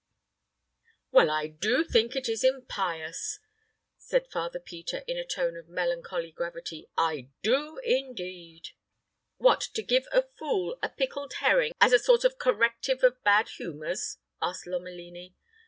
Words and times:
"Well, 1.11 1.29
I 1.29 1.45
do 1.45 1.83
think 1.83 2.15
it 2.15 2.27
is 2.27 2.43
impious," 2.43 3.37
said 3.99 4.31
Father 4.31 4.59
Peter, 4.59 5.03
in 5.07 5.15
a 5.15 5.23
tone 5.23 5.55
of 5.55 5.69
melancholy 5.69 6.31
gravity. 6.31 6.87
"I 6.97 7.29
do, 7.43 7.77
indeed." 7.83 8.69
"What, 9.37 9.61
to 9.61 9.83
give 9.83 10.07
a 10.11 10.23
fool 10.23 10.79
a 10.81 10.89
pickled 10.89 11.33
herring 11.33 11.73
as 11.79 11.93
a 11.93 11.99
sort 11.99 12.23
of 12.23 12.39
corrective 12.39 13.03
of 13.03 13.23
bad 13.23 13.49
humors?" 13.49 14.17
asked 14.41 14.65
Lomelini. 14.65 15.35